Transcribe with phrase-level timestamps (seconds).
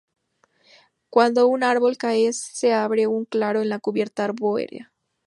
[1.11, 4.91] Cuando un árbol cae, se abre un claro en la cubierta arbórea.